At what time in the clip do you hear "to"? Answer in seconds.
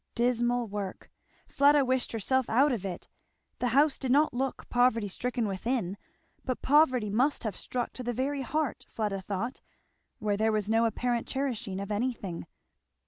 7.93-8.03